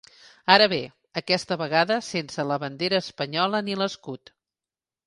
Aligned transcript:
Ara 0.53 0.67
bé, 0.71 0.79
aquesta 1.21 1.57
vegada 1.63 1.99
sense 2.09 2.47
la 2.53 2.59
bandera 2.65 3.05
espanyola 3.07 3.65
ni 3.71 3.79
l’escut. 3.85 4.35